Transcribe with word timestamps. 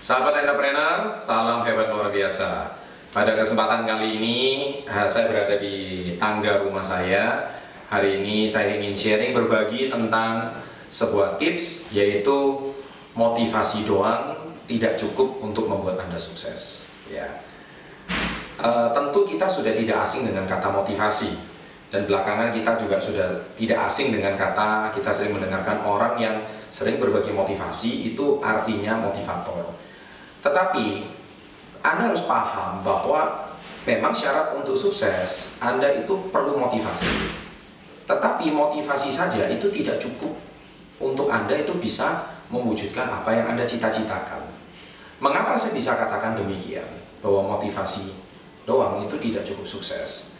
Sahabat 0.00 0.32
entrepreneur, 0.40 1.12
salam 1.12 1.60
hebat 1.60 1.92
luar 1.92 2.08
biasa. 2.08 2.72
Pada 3.12 3.36
kesempatan 3.36 3.84
kali 3.84 4.16
ini, 4.16 4.38
eh, 4.88 5.04
saya 5.04 5.28
berada 5.28 5.60
di 5.60 6.16
tangga 6.16 6.64
rumah 6.64 6.80
saya. 6.80 7.52
Hari 7.92 8.24
ini 8.24 8.48
saya 8.48 8.80
ingin 8.80 8.96
sharing 8.96 9.36
berbagi 9.36 9.92
tentang 9.92 10.56
sebuah 10.88 11.36
tips, 11.36 11.92
yaitu 11.92 12.72
motivasi 13.12 13.84
doang 13.84 14.56
tidak 14.64 14.96
cukup 14.96 15.36
untuk 15.44 15.68
membuat 15.68 16.00
Anda 16.00 16.16
sukses. 16.16 16.88
Ya, 17.10 17.26
Eh, 18.60 18.88
tentu 18.92 19.24
kita 19.24 19.48
sudah 19.48 19.72
tidak 19.72 20.04
asing 20.04 20.28
dengan 20.28 20.44
kata 20.44 20.68
motivasi 20.68 21.32
dan 21.88 22.04
belakangan 22.04 22.52
kita 22.52 22.76
juga 22.76 23.00
sudah 23.00 23.40
tidak 23.56 23.88
asing 23.88 24.12
dengan 24.12 24.36
kata 24.36 24.92
kita 24.92 25.08
sering 25.08 25.32
mendengarkan 25.32 25.80
orang 25.80 26.20
yang 26.20 26.36
sering 26.68 27.00
berbagi 27.00 27.32
motivasi 27.32 28.12
itu 28.12 28.36
artinya 28.44 29.00
motivator. 29.00 29.72
Tetapi 30.40 31.04
Anda 31.84 32.12
harus 32.12 32.24
paham 32.24 32.80
bahwa 32.80 33.52
memang 33.84 34.12
syarat 34.12 34.56
untuk 34.56 34.76
sukses 34.76 35.56
Anda 35.60 36.04
itu 36.04 36.28
perlu 36.32 36.56
motivasi. 36.56 37.32
Tetapi 38.08 38.50
motivasi 38.50 39.12
saja 39.12 39.46
itu 39.48 39.70
tidak 39.70 40.00
cukup 40.00 40.34
untuk 41.00 41.30
Anda 41.30 41.60
itu 41.60 41.76
bisa 41.78 42.36
mewujudkan 42.50 43.06
apa 43.06 43.30
yang 43.32 43.46
Anda 43.54 43.64
cita-citakan. 43.64 44.50
Mengapa 45.20 45.54
saya 45.54 45.76
bisa 45.76 45.94
katakan 45.94 46.34
demikian? 46.34 46.88
Bahwa 47.20 47.56
motivasi 47.56 48.16
doang 48.64 49.04
itu 49.04 49.20
tidak 49.20 49.44
cukup 49.44 49.68
sukses. 49.68 50.32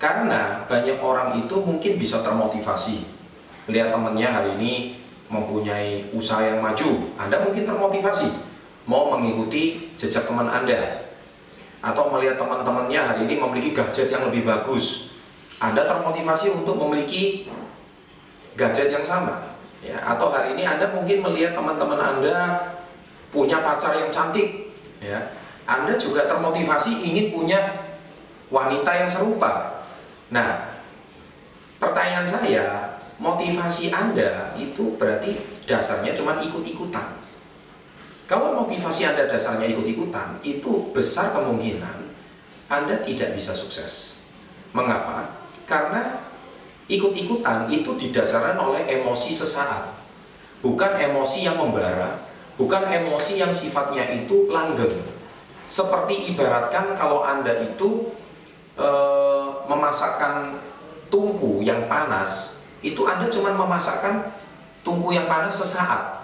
Karena 0.00 0.64
banyak 0.64 0.98
orang 0.98 1.36
itu 1.44 1.60
mungkin 1.60 2.00
bisa 2.00 2.24
termotivasi. 2.24 3.04
Lihat 3.68 3.92
temannya 3.92 4.26
hari 4.26 4.50
ini 4.58 4.72
mempunyai 5.28 6.10
usaha 6.10 6.42
yang 6.42 6.58
maju, 6.64 7.14
Anda 7.20 7.44
mungkin 7.44 7.62
termotivasi 7.68 8.51
mau 8.88 9.12
mengikuti 9.14 9.92
jejak 9.98 10.26
teman 10.26 10.48
Anda. 10.48 11.08
Atau 11.82 12.10
melihat 12.14 12.38
teman-temannya 12.38 13.00
hari 13.00 13.20
ini 13.26 13.42
memiliki 13.42 13.74
gadget 13.74 14.10
yang 14.10 14.30
lebih 14.30 14.46
bagus. 14.46 15.14
Anda 15.58 15.86
termotivasi 15.86 16.54
untuk 16.54 16.78
memiliki 16.78 17.50
gadget 18.54 18.94
yang 18.94 19.02
sama. 19.02 19.58
Ya, 19.82 19.98
atau 19.98 20.30
hari 20.30 20.54
ini 20.54 20.62
Anda 20.62 20.94
mungkin 20.94 21.26
melihat 21.26 21.58
teman-teman 21.58 21.98
Anda 21.98 22.36
punya 23.34 23.58
pacar 23.64 23.98
yang 23.98 24.14
cantik, 24.14 24.70
ya 25.02 25.42
anda 25.66 25.94
juga 25.94 26.26
termotivasi 26.26 27.06
ingin 27.06 27.30
punya 27.30 27.86
wanita 28.50 28.90
yang 28.90 29.06
serupa. 29.08 29.82
Nah, 30.34 30.82
pertanyaan 31.78 32.26
saya, 32.26 32.98
motivasi 33.22 33.94
Anda 33.94 34.52
itu 34.58 34.98
berarti 34.98 35.62
dasarnya 35.62 36.10
cuma 36.18 36.42
ikut-ikutan. 36.42 37.22
Kalau 38.32 38.64
motivasi 38.64 39.04
Anda 39.04 39.28
dasarnya 39.28 39.68
ikut-ikutan, 39.76 40.40
itu 40.40 40.88
besar 40.96 41.36
kemungkinan 41.36 42.08
Anda 42.72 43.04
tidak 43.04 43.36
bisa 43.36 43.52
sukses. 43.52 44.24
Mengapa? 44.72 45.44
Karena 45.68 46.24
ikut-ikutan 46.88 47.68
itu 47.68 47.92
didasarkan 47.92 48.56
oleh 48.56 48.88
emosi 48.88 49.36
sesaat. 49.36 50.00
Bukan 50.64 50.96
emosi 50.96 51.44
yang 51.44 51.60
membara, 51.60 52.24
bukan 52.56 52.88
emosi 52.88 53.36
yang 53.36 53.52
sifatnya 53.52 54.08
itu 54.08 54.48
langgeng 54.48 55.12
seperti 55.72 56.34
ibaratkan 56.36 56.92
kalau 56.92 57.24
Anda 57.24 57.64
itu 57.64 58.12
e, 58.76 58.88
memasakkan 59.64 60.60
tungku 61.08 61.64
yang 61.64 61.88
panas, 61.88 62.60
itu 62.84 63.08
Anda 63.08 63.32
cuma 63.32 63.56
memasakkan 63.56 64.36
tungku 64.84 65.16
yang 65.16 65.24
panas 65.28 65.64
sesaat. 65.64 66.21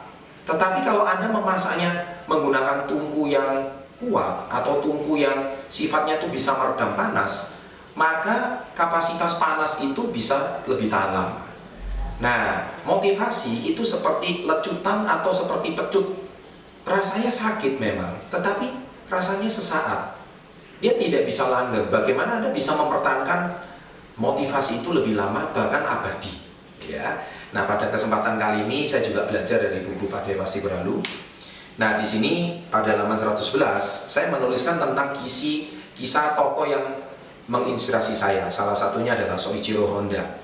Tetapi 0.48 0.80
kalau 0.80 1.04
Anda 1.04 1.28
memasaknya 1.28 2.24
menggunakan 2.24 2.88
tungku 2.88 3.28
yang 3.28 3.68
kuat 4.00 4.48
atau 4.48 4.80
tungku 4.80 5.20
yang 5.20 5.60
sifatnya 5.68 6.16
itu 6.16 6.32
bisa 6.32 6.56
meredam 6.56 6.96
panas, 6.96 7.60
maka 7.92 8.64
kapasitas 8.72 9.36
panas 9.36 9.76
itu 9.84 10.08
bisa 10.08 10.64
lebih 10.64 10.88
tahan 10.88 11.12
lama. 11.12 11.44
Nah, 12.18 12.72
motivasi 12.88 13.68
itu 13.68 13.84
seperti 13.84 14.48
lecutan 14.48 15.04
atau 15.04 15.30
seperti 15.30 15.76
pecut. 15.76 16.26
Rasanya 16.88 17.28
sakit 17.28 17.76
memang, 17.76 18.16
tetapi 18.32 18.72
rasanya 19.12 19.50
sesaat. 19.52 20.16
Dia 20.80 20.96
tidak 20.96 21.28
bisa 21.28 21.44
langgeng. 21.52 21.92
Bagaimana 21.92 22.40
Anda 22.40 22.50
bisa 22.54 22.72
mempertahankan 22.72 23.68
motivasi 24.16 24.80
itu 24.80 24.96
lebih 24.96 25.18
lama 25.18 25.52
bahkan 25.52 25.84
abadi? 25.84 26.32
Ya. 26.88 27.28
Nah, 27.48 27.64
pada 27.64 27.88
kesempatan 27.88 28.36
kali 28.36 28.68
ini 28.68 28.84
saya 28.84 29.00
juga 29.00 29.24
belajar 29.24 29.64
dari 29.64 29.80
buku 29.80 30.08
Pak 30.08 30.28
Dewa 30.28 30.44
Berlalu. 30.44 31.00
Nah, 31.78 31.96
di 31.96 32.04
sini 32.04 32.32
pada 32.68 32.92
halaman 32.92 33.16
111 33.16 34.10
saya 34.10 34.28
menuliskan 34.34 34.76
tentang 34.76 35.16
kisi 35.16 35.80
kisah 35.96 36.36
tokoh 36.36 36.68
yang 36.68 36.84
menginspirasi 37.48 38.12
saya. 38.12 38.44
Salah 38.52 38.76
satunya 38.76 39.16
adalah 39.16 39.40
Soichiro 39.40 39.88
Honda. 39.88 40.42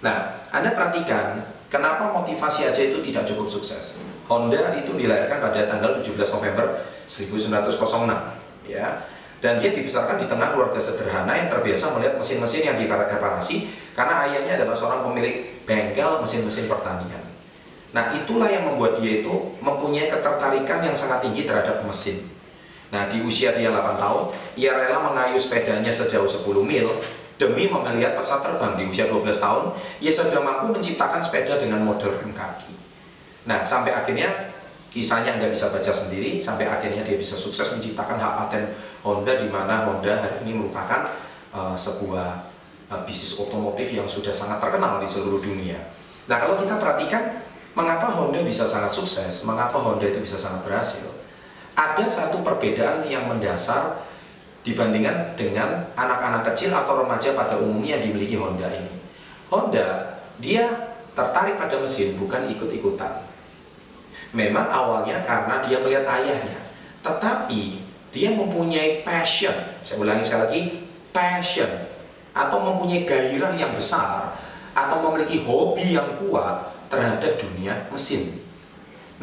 Nah, 0.00 0.40
Anda 0.48 0.72
perhatikan 0.72 1.44
kenapa 1.68 2.08
motivasi 2.14 2.72
aja 2.72 2.80
itu 2.80 3.04
tidak 3.04 3.28
cukup 3.28 3.50
sukses. 3.52 4.00
Honda 4.26 4.72
itu 4.74 4.96
dilahirkan 4.96 5.38
pada 5.38 5.68
tanggal 5.68 6.00
17 6.00 6.16
November 6.16 6.82
1906 7.06 8.36
ya 8.66 9.06
dan 9.44 9.60
dia 9.60 9.72
dibesarkan 9.76 10.16
di 10.16 10.26
tengah 10.26 10.56
keluarga 10.56 10.80
sederhana 10.80 11.36
yang 11.36 11.52
terbiasa 11.52 11.92
melihat 11.92 12.16
mesin-mesin 12.16 12.62
yang 12.72 12.76
direparasi 12.80 13.68
karena 13.92 14.28
ayahnya 14.28 14.52
adalah 14.62 14.76
seorang 14.76 15.00
pemilik 15.04 15.64
bengkel 15.68 16.24
mesin-mesin 16.24 16.66
pertanian. 16.68 17.24
Nah 17.92 18.12
itulah 18.16 18.48
yang 18.48 18.68
membuat 18.68 19.00
dia 19.00 19.24
itu 19.24 19.56
mempunyai 19.60 20.08
ketertarikan 20.08 20.84
yang 20.84 20.96
sangat 20.96 21.24
tinggi 21.24 21.44
terhadap 21.44 21.84
mesin. 21.84 22.28
Nah 22.92 23.08
di 23.10 23.20
usia 23.24 23.52
dia 23.56 23.72
8 23.72 23.98
tahun, 23.98 24.22
ia 24.56 24.72
rela 24.72 25.00
mengayuh 25.00 25.40
sepedanya 25.40 25.92
sejauh 25.92 26.28
10 26.28 26.44
mil 26.64 26.88
demi 27.36 27.68
melihat 27.68 28.16
pesawat 28.16 28.48
terbang 28.48 28.72
di 28.80 28.84
usia 28.88 29.04
12 29.12 29.36
tahun, 29.36 29.64
ia 30.00 30.08
sudah 30.08 30.40
mampu 30.40 30.72
menciptakan 30.72 31.20
sepeda 31.20 31.60
dengan 31.60 31.84
model 31.84 32.16
rem 32.16 32.32
kaki. 32.32 32.72
Nah, 33.44 33.62
sampai 33.62 33.92
akhirnya 33.92 34.55
kisahnya 34.90 35.36
Anda 35.36 35.52
bisa 35.52 35.68
baca 35.68 35.92
sendiri 35.92 36.38
sampai 36.38 36.70
akhirnya 36.70 37.02
dia 37.04 37.16
bisa 37.18 37.36
sukses 37.36 37.68
menciptakan 37.74 38.16
hak 38.16 38.32
paten 38.40 38.64
Honda 39.02 39.36
di 39.38 39.48
mana 39.50 39.86
Honda 39.86 40.24
hari 40.24 40.46
ini 40.46 40.58
merupakan 40.58 41.06
uh, 41.52 41.76
sebuah 41.76 42.28
uh, 42.90 43.00
bisnis 43.04 43.36
otomotif 43.36 43.92
yang 43.92 44.08
sudah 44.08 44.32
sangat 44.32 44.58
terkenal 44.62 44.98
di 45.02 45.08
seluruh 45.08 45.42
dunia. 45.42 45.78
Nah, 46.26 46.42
kalau 46.42 46.58
kita 46.58 46.80
perhatikan 46.80 47.44
mengapa 47.76 48.10
Honda 48.10 48.42
bisa 48.42 48.66
sangat 48.66 48.90
sukses, 48.90 49.44
mengapa 49.46 49.78
Honda 49.78 50.06
itu 50.08 50.18
bisa 50.22 50.40
sangat 50.40 50.66
berhasil? 50.66 51.06
Ada 51.76 52.08
satu 52.08 52.40
perbedaan 52.40 53.04
yang 53.06 53.28
mendasar 53.28 54.00
dibandingkan 54.66 55.38
dengan 55.38 55.86
anak-anak 55.94 56.50
kecil 56.50 56.74
atau 56.74 57.06
remaja 57.06 57.36
pada 57.36 57.54
umumnya 57.60 58.00
yang 58.00 58.10
dimiliki 58.10 58.34
Honda 58.34 58.66
ini. 58.72 58.90
Honda, 59.46 60.18
dia 60.42 60.66
tertarik 61.14 61.54
pada 61.54 61.78
mesin 61.78 62.18
bukan 62.18 62.50
ikut-ikutan 62.50 63.22
Memang 64.36 64.68
awalnya 64.68 65.24
karena 65.24 65.64
dia 65.64 65.80
melihat 65.80 66.04
ayahnya, 66.20 66.60
tetapi 67.00 67.80
dia 68.12 68.28
mempunyai 68.36 69.00
passion. 69.00 69.56
Saya 69.80 69.96
ulangi 69.96 70.28
sekali 70.28 70.42
lagi, 70.44 70.62
passion 71.08 71.72
atau 72.36 72.60
mempunyai 72.60 73.08
gairah 73.08 73.56
yang 73.56 73.72
besar 73.72 74.36
atau 74.76 75.00
memiliki 75.08 75.40
hobi 75.40 75.96
yang 75.96 76.20
kuat 76.20 76.68
terhadap 76.92 77.40
dunia 77.40 77.88
mesin. 77.88 78.44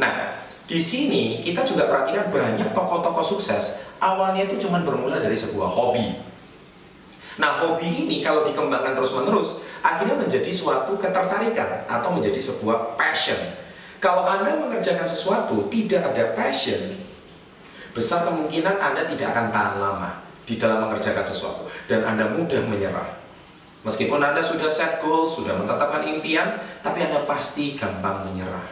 Nah, 0.01 0.41
di 0.65 0.81
sini 0.81 1.45
kita 1.45 1.61
juga 1.61 1.85
perhatikan 1.85 2.33
banyak 2.33 2.73
tokoh-tokoh 2.73 3.21
sukses 3.21 3.85
awalnya 4.01 4.49
itu 4.49 4.65
cuma 4.65 4.81
bermula 4.81 5.21
dari 5.21 5.37
sebuah 5.37 5.69
hobi. 5.69 6.17
Nah, 7.37 7.61
hobi 7.61 7.85
ini 7.85 8.25
kalau 8.25 8.41
dikembangkan 8.49 8.97
terus-menerus 8.97 9.61
akhirnya 9.85 10.17
menjadi 10.17 10.49
suatu 10.49 10.97
ketertarikan 10.97 11.85
atau 11.85 12.09
menjadi 12.09 12.41
sebuah 12.41 12.97
passion 12.97 13.37
kalau 14.03 14.27
Anda 14.27 14.59
mengerjakan 14.59 15.07
sesuatu 15.07 15.71
tidak 15.71 16.03
ada 16.11 16.35
passion, 16.35 16.99
besar 17.95 18.27
kemungkinan 18.27 18.75
Anda 18.75 19.07
tidak 19.07 19.31
akan 19.31 19.47
tahan 19.47 19.75
lama 19.79 20.27
di 20.43 20.59
dalam 20.59 20.83
mengerjakan 20.83 21.23
sesuatu 21.23 21.71
dan 21.87 22.03
Anda 22.03 22.27
mudah 22.35 22.67
menyerah. 22.67 23.23
Meskipun 23.87 24.19
Anda 24.19 24.43
sudah 24.43 24.67
set 24.67 24.99
goal, 24.99 25.23
sudah 25.23 25.55
menetapkan 25.55 26.03
impian, 26.03 26.59
tapi 26.83 26.99
Anda 26.99 27.23
pasti 27.23 27.79
gampang 27.79 28.27
menyerah. 28.27 28.67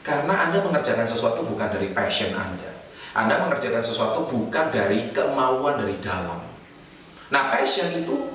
Karena 0.00 0.48
Anda 0.48 0.64
mengerjakan 0.64 1.04
sesuatu 1.04 1.44
bukan 1.44 1.68
dari 1.68 1.92
passion 1.92 2.32
Anda. 2.32 2.72
Anda 3.12 3.36
mengerjakan 3.36 3.84
sesuatu 3.84 4.24
bukan 4.32 4.72
dari 4.72 5.12
kemauan 5.12 5.76
dari 5.76 6.00
dalam. 6.00 6.40
Nah, 7.28 7.52
passion 7.52 7.92
itu 8.00 8.32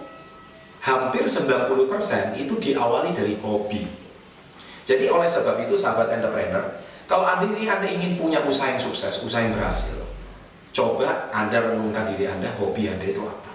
hampir 0.86 1.25
90% 1.25 2.38
itu 2.38 2.53
diawali 2.53 3.18
dari 3.18 3.33
hobi. 3.41 4.05
Jadi 4.86 5.10
oleh 5.10 5.26
sebab 5.26 5.60
itu 5.66 5.74
sahabat 5.74 6.14
entrepreneur, 6.14 6.62
kalau 7.10 7.26
Anda 7.26 7.50
ini 7.50 7.66
Anda 7.66 7.90
ingin 7.90 8.22
punya 8.22 8.46
usaha 8.46 8.70
yang 8.70 8.82
sukses, 8.82 9.26
usaha 9.26 9.42
yang 9.42 9.58
berhasil, 9.58 9.98
coba 10.72 11.34
Anda 11.34 11.74
renungkan 11.74 12.14
diri 12.14 12.30
Anda, 12.30 12.54
hobi 12.56 12.90
Anda 12.90 13.06
itu 13.10 13.26
apa. 13.26 13.52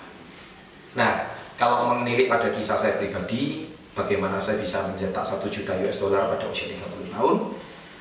Nah, 0.99 1.13
kalau 1.55 1.95
menilik 1.95 2.27
pada 2.27 2.51
kisah 2.51 2.75
saya 2.75 2.99
pribadi, 2.99 3.71
bagaimana 3.95 4.43
saya 4.43 4.59
bisa 4.59 4.91
mencetak 4.91 5.23
1 5.23 5.47
juta 5.47 5.73
US 5.87 6.03
dollar 6.03 6.35
pada 6.35 6.51
usia 6.51 6.75
30 6.75 7.15
tahun, 7.15 7.37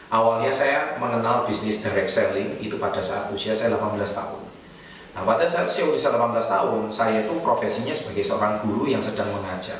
Awalnya 0.09 0.49
saya 0.49 0.97
mengenal 0.97 1.45
bisnis 1.45 1.85
direct 1.85 2.09
selling 2.09 2.57
itu 2.57 2.81
pada 2.81 2.97
saat 2.97 3.29
usia 3.29 3.53
saya 3.53 3.77
18 3.77 3.93
tahun. 4.09 4.41
Nah, 5.13 5.21
pada 5.21 5.45
saat 5.45 5.69
usia 5.69 5.85
18 5.85 6.09
tahun, 6.49 6.89
saya 6.89 7.29
itu 7.29 7.37
profesinya 7.45 7.93
sebagai 7.93 8.25
seorang 8.25 8.57
guru 8.65 8.89
yang 8.89 8.97
sedang 8.97 9.29
mengajar. 9.29 9.77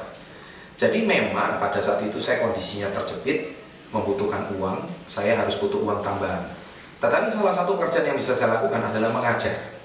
Jadi 0.80 1.04
memang 1.04 1.60
pada 1.60 1.84
saat 1.84 2.00
itu 2.08 2.16
saya 2.16 2.40
kondisinya 2.40 2.88
terjepit, 2.96 3.52
membutuhkan 3.92 4.48
uang, 4.56 4.88
saya 5.04 5.36
harus 5.36 5.60
butuh 5.60 5.84
uang 5.84 6.00
tambahan. 6.00 6.56
Tetapi 7.04 7.28
salah 7.28 7.52
satu 7.52 7.76
pekerjaan 7.76 8.16
yang 8.16 8.18
bisa 8.20 8.32
saya 8.32 8.56
lakukan 8.56 8.80
adalah 8.88 9.12
mengajar. 9.12 9.76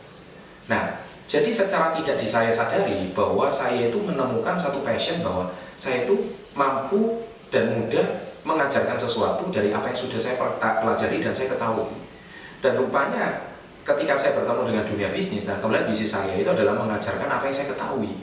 Nah, 0.70 1.02
jadi 1.26 1.50
secara 1.50 1.98
tidak 1.98 2.14
di 2.14 2.26
saya 2.30 2.54
sadari 2.54 3.10
bahwa 3.10 3.50
saya 3.50 3.90
itu 3.90 3.98
menemukan 3.98 4.54
satu 4.54 4.86
passion 4.86 5.18
bahwa 5.26 5.50
saya 5.74 6.06
itu 6.06 6.38
mampu 6.54 7.26
dan 7.50 7.74
mudah 7.74 8.30
mengajarkan 8.46 8.94
sesuatu 8.94 9.50
dari 9.50 9.74
apa 9.74 9.90
yang 9.90 9.98
sudah 9.98 10.20
saya 10.20 10.38
pelajari 10.60 11.18
dan 11.18 11.34
saya 11.34 11.50
ketahui. 11.50 11.90
Dan 12.62 12.78
rupanya 12.78 13.50
ketika 13.82 14.14
saya 14.14 14.38
bertemu 14.38 14.62
dengan 14.70 14.84
dunia 14.86 15.08
bisnis 15.10 15.42
dan 15.42 15.58
kemudian 15.58 15.90
bisnis 15.90 16.14
saya 16.14 16.38
itu 16.38 16.48
adalah 16.48 16.76
mengajarkan 16.78 17.26
apa 17.26 17.50
yang 17.50 17.56
saya 17.56 17.68
ketahui. 17.72 18.14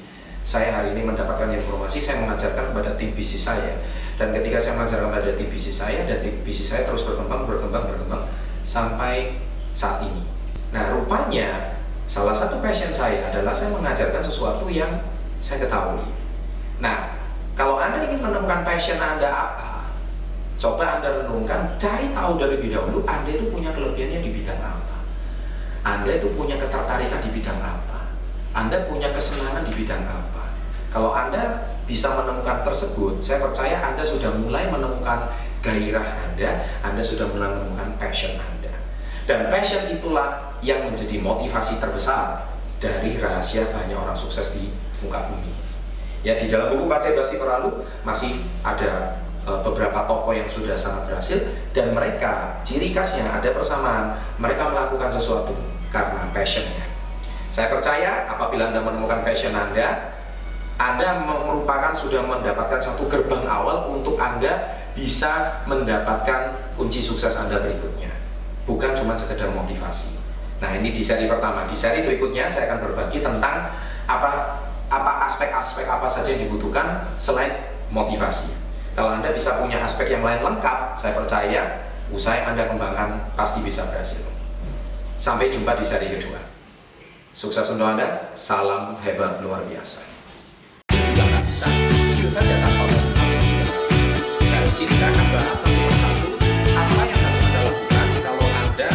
Saya 0.41 0.73
hari 0.73 0.97
ini 0.97 1.05
mendapatkan 1.05 1.53
informasi, 1.53 2.01
saya 2.01 2.25
mengajarkan 2.25 2.73
kepada 2.73 2.97
tim 2.97 3.13
bisnis 3.13 3.45
saya. 3.45 3.77
Dan 4.17 4.33
ketika 4.33 4.57
saya 4.57 4.73
mengajarkan 4.81 5.07
kepada 5.13 5.31
tim 5.37 5.49
bisnis 5.49 5.77
saya 5.77 6.01
dan 6.09 6.17
tim 6.21 6.41
bisnis 6.41 6.69
saya 6.73 6.83
terus 6.85 7.05
berkembang, 7.05 7.45
berkembang, 7.45 7.89
berkembang 7.89 8.23
sampai 8.65 9.41
saat 9.71 10.01
ini. 10.05 10.25
Nah, 10.73 10.91
rupanya 10.93 11.77
salah 12.09 12.33
satu 12.33 12.59
passion 12.59 12.89
saya 12.91 13.29
adalah 13.29 13.53
saya 13.53 13.71
mengajarkan 13.73 14.21
sesuatu 14.21 14.67
yang 14.67 15.05
saya 15.39 15.63
ketahui. 15.65 16.05
Nah, 16.81 17.21
kalau 17.53 17.77
Anda 17.77 18.09
ingin 18.09 18.25
menemukan 18.25 18.65
passion 18.65 18.97
Anda 18.97 19.29
apa, 19.29 19.71
Coba 20.61 21.01
Anda 21.01 21.25
renungkan, 21.25 21.73
cari 21.81 22.13
tahu 22.13 22.37
dari 22.37 22.61
lebih 22.61 22.69
dahulu 22.69 23.01
Anda 23.09 23.33
itu 23.33 23.49
punya 23.49 23.73
kelebihannya 23.73 24.21
di 24.21 24.29
bidang 24.29 24.61
apa. 24.61 25.01
Anda 25.81 26.21
itu 26.21 26.37
punya 26.37 26.61
ketertarikan 26.61 27.17
di 27.17 27.33
bidang 27.33 27.57
apa. 27.57 28.13
Anda 28.53 28.85
punya 28.85 29.09
kesenangan 29.09 29.65
di 29.65 29.73
bidang 29.73 30.05
apa. 30.05 30.30
Kalau 30.91 31.15
Anda 31.15 31.71
bisa 31.87 32.11
menemukan 32.13 32.67
tersebut, 32.67 33.23
saya 33.23 33.39
percaya 33.39 33.79
Anda 33.79 34.03
sudah 34.03 34.35
mulai 34.35 34.67
menemukan 34.67 35.31
gairah 35.63 36.03
Anda, 36.27 36.67
Anda 36.83 36.99
sudah 36.99 37.31
mulai 37.31 37.49
menemukan 37.55 37.95
passion 37.95 38.35
Anda. 38.35 38.75
Dan 39.23 39.47
passion 39.47 39.87
itulah 39.87 40.59
yang 40.59 40.91
menjadi 40.91 41.17
motivasi 41.23 41.79
terbesar 41.79 42.51
dari 42.83 43.17
rahasia 43.17 43.71
banyak 43.71 43.95
orang 43.95 44.17
sukses 44.17 44.51
di 44.53 44.69
muka 44.99 45.31
bumi. 45.31 45.55
Ya 46.21 46.37
di 46.37 46.51
dalam 46.51 46.69
buku 46.69 46.85
Pakai 46.85 47.17
Basi 47.17 47.41
Peralu 47.41 47.81
masih 48.05 48.45
ada 48.61 49.21
Eh, 49.41 49.59
beberapa 49.65 50.05
tokoh 50.05 50.37
yang 50.37 50.45
sudah 50.45 50.77
sangat 50.77 51.09
berhasil 51.09 51.41
dan 51.73 51.97
mereka 51.97 52.61
ciri 52.61 52.93
khasnya 52.93 53.25
ada 53.25 53.49
persamaan 53.49 54.13
mereka 54.37 54.69
melakukan 54.69 55.09
sesuatu 55.09 55.57
karena 55.89 56.29
passionnya 56.29 56.85
saya 57.49 57.73
percaya 57.73 58.29
apabila 58.29 58.69
anda 58.69 58.85
menemukan 58.85 59.25
passion 59.25 59.57
anda 59.57 60.13
anda 60.81 61.21
merupakan 61.21 61.93
sudah 61.93 62.25
mendapatkan 62.25 62.81
satu 62.81 63.05
gerbang 63.05 63.45
awal 63.45 63.93
untuk 63.93 64.17
anda 64.17 64.81
bisa 64.97 65.61
mendapatkan 65.69 66.73
kunci 66.73 67.05
sukses 67.05 67.37
anda 67.37 67.61
berikutnya 67.61 68.09
bukan 68.65 68.97
cuma 68.97 69.13
sekedar 69.13 69.53
motivasi 69.53 70.17
nah 70.57 70.73
ini 70.73 70.89
di 70.89 71.05
seri 71.05 71.29
pertama 71.29 71.69
di 71.69 71.77
seri 71.77 72.01
berikutnya 72.01 72.49
saya 72.49 72.73
akan 72.73 72.79
berbagi 72.89 73.21
tentang 73.21 73.77
apa 74.09 74.31
apa 74.89 75.11
aspek-aspek 75.29 75.85
apa 75.85 76.09
saja 76.09 76.33
yang 76.33 76.49
dibutuhkan 76.49 77.05
selain 77.21 77.53
motivasi 77.93 78.61
kalau 78.91 79.15
Anda 79.15 79.31
bisa 79.31 79.55
punya 79.55 79.79
aspek 79.79 80.11
yang 80.11 80.23
lain 80.23 80.43
lengkap, 80.43 80.99
saya 80.99 81.15
percaya 81.15 81.87
usaha 82.11 82.35
yang 82.35 82.55
Anda 82.55 82.67
kembangkan 82.67 83.31
pasti 83.39 83.63
bisa 83.63 83.87
berhasil. 83.87 84.27
Sampai 85.15 85.47
jumpa 85.47 85.79
di 85.79 85.85
seri 85.87 86.11
kedua. 86.11 86.43
Sukses 87.31 87.63
untuk 87.71 87.87
Anda, 87.87 88.35
salam 88.35 88.99
hebat 88.99 89.39
luar 89.39 89.63
biasa 89.63 90.03
ambil 92.21 92.37
saja 92.37 92.53
tanpa 92.61 92.85
konsultasi 92.85 93.37
juga. 93.41 93.65
Nah, 94.45 94.61
di 94.61 94.85
saya 94.93 95.09
akan 95.09 95.25
bahas 95.33 95.57
satu 95.57 95.79
persatu 95.89 96.29
apa 96.69 97.01
yang 97.09 97.17
harus 97.17 97.41
Anda 97.41 97.59
lakukan 97.65 98.07
kalau 98.21 98.45
Anda 98.45 98.89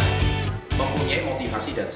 mempunyai 0.79 1.21
motivasi 1.27 1.69
dan 1.75 1.85